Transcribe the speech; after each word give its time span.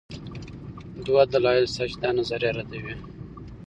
دوه 1.05 1.21
دلایل 1.33 1.65
شته 1.73 1.83
چې 1.91 1.97
دا 2.03 2.09
نظریه 2.17 2.51
ردوي. 2.57 2.95